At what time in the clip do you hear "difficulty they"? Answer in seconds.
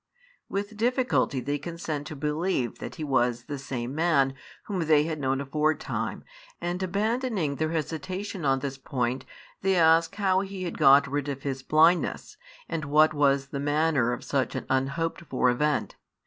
0.77-1.59